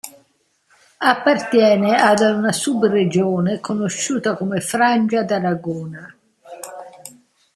[0.97, 6.11] Appartiene ad una subregione conosciuta come Frangia d'Aragona.